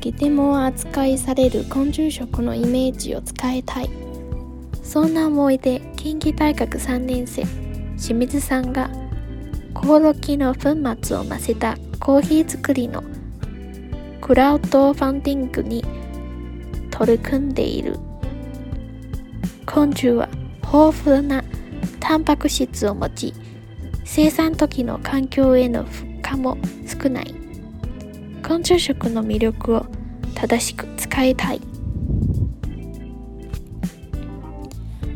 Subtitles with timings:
[0.00, 3.90] とても扱いされる昆虫食のイメージを伝えたい。
[4.82, 7.42] そんな思いで近畿大学3年生。
[7.96, 8.90] 清水さんが
[9.74, 13.02] コオロギの粉末を混ぜたコーヒー作りの
[14.20, 15.84] クラウドファンディングに
[16.90, 17.98] 取り組んでいる。
[19.66, 20.28] 昆虫は
[20.62, 21.42] 豊富な
[21.98, 23.34] タンパク質を持ち
[24.04, 26.56] 生産時の環境への負荷も
[26.86, 27.47] 少ない。
[28.48, 29.84] 昆虫食の魅力を
[30.34, 31.60] 正しく使いたい。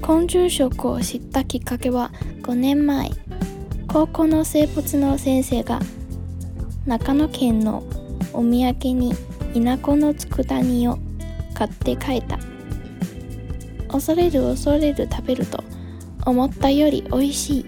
[0.00, 2.12] 昆虫食を知ったきっかけは
[2.42, 3.10] 5年前。
[3.88, 5.80] 高校の生物の先生が
[6.86, 7.82] 長野県の
[8.32, 9.12] お土産に
[9.54, 10.96] 稲子の佃煮を
[11.52, 12.38] 買って帰った。
[13.88, 15.64] 恐れる恐れる食べると
[16.24, 17.66] 思ったより美味しい。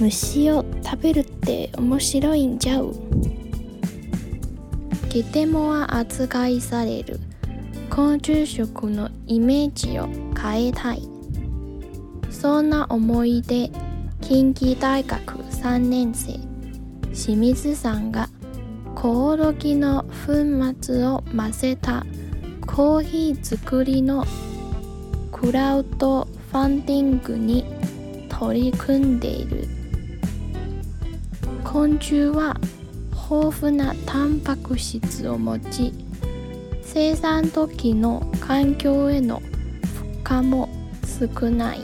[0.00, 2.94] 虫を食べるって面白いんじゃう。
[5.08, 7.18] とても扱いされる。
[7.88, 10.08] 昆虫食のイメージを
[10.40, 11.02] 変えたい。
[12.30, 13.70] そんな思いで
[14.20, 16.38] 近畿大学3年生
[17.14, 18.28] 清水さんが
[18.94, 20.34] コオロギの粉
[20.82, 22.04] 末を混ぜた
[22.66, 24.24] コーヒー作りの
[25.32, 27.64] クラウドファンディングに
[28.28, 29.66] 取り組んでいる。
[31.64, 32.56] 昆虫は
[33.30, 35.92] 豊富なタンパク質を持ち
[36.82, 39.42] 生産時の環境への
[40.24, 40.70] 負荷も
[41.04, 41.80] 少ない。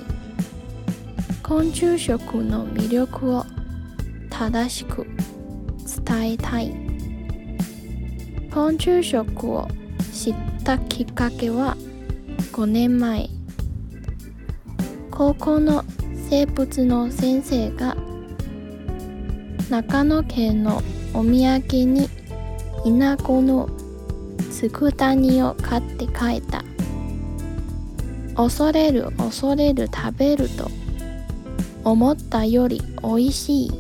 [1.43, 3.45] 昆虫食の魅力を
[4.31, 5.07] 正しく
[6.07, 6.75] 伝えたい。
[8.51, 9.69] 昆虫食を
[10.15, 10.35] 知っ
[10.65, 11.77] たきっかけは
[12.53, 13.29] 5年前。
[15.11, 15.85] 高校の
[16.31, 17.95] 生物の先生が
[19.69, 20.83] 長野県の
[21.15, 22.09] お土産に
[22.85, 23.71] 稲子の
[24.51, 26.65] 佃煮を買って帰った。
[28.37, 30.69] 恐れる恐れる食べると
[31.85, 33.73] 思ったよりおいしい。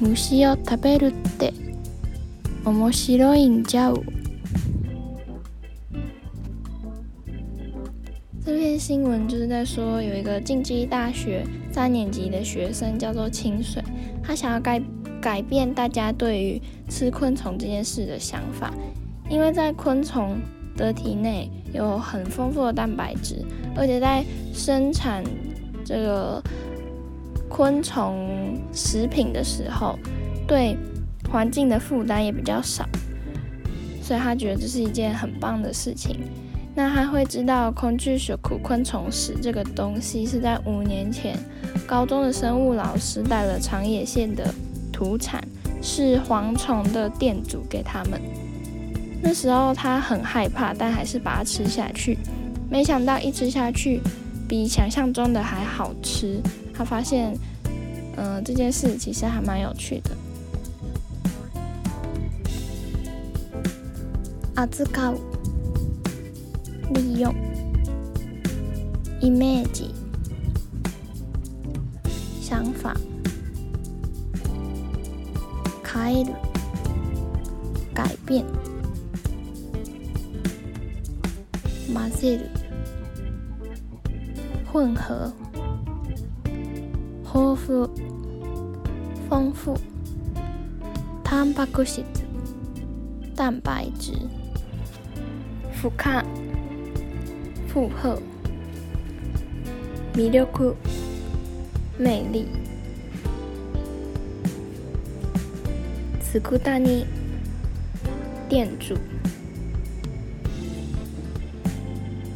[0.00, 1.52] 虫を食べるって
[2.64, 4.02] 面白いんじゃう。
[8.60, 13.82] 这篇新闻就是在说，有一个晋基大学三年级的学生叫做清水，
[14.22, 14.82] 他想要改
[15.18, 18.70] 改变大家对于吃昆虫这件事的想法，
[19.30, 20.36] 因为在昆虫
[20.76, 23.42] 的体内有很丰富的蛋白质，
[23.74, 24.22] 而且在
[24.52, 25.24] 生产
[25.82, 26.42] 这个
[27.48, 29.98] 昆虫食品的时候，
[30.46, 30.76] 对
[31.32, 32.86] 环境的负担也比较少，
[34.02, 36.20] 所以他觉得这是一件很棒的事情。
[36.74, 41.36] 那他会知道昆虫学苦昆虫史这个东西是在五年前，
[41.86, 44.54] 高中的生物老师带了长野县的
[44.92, 45.42] 土产
[45.82, 48.20] 是蝗虫的店主给他们。
[49.22, 52.16] 那时候他很害怕，但还是把它吃下去。
[52.70, 54.00] 没想到一吃下去，
[54.48, 56.40] 比想象中的还好吃。
[56.72, 57.36] 他发现，
[58.16, 60.10] 嗯，这件事其实还蛮有趣的。
[64.54, 65.12] 阿兹卡。
[66.91, 67.33] 利用
[69.21, 69.91] image
[72.41, 72.93] 想法
[75.83, 76.33] 変える
[77.93, 78.45] 改变
[81.93, 82.49] 混ぜる
[84.71, 85.33] 混合
[87.23, 87.89] 豊富
[89.29, 89.79] 丰富
[91.23, 92.03] タンパク質
[93.35, 94.13] 蛋白质
[95.73, 96.23] 負荷
[97.72, 98.20] 负荷、
[100.12, 100.74] 魅力、
[102.00, 102.48] 魅力、
[106.20, 107.06] 佃煮、
[108.48, 108.96] 店主、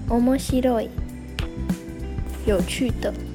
[0.08, 0.88] 面白い、
[2.46, 3.33] 有趣的。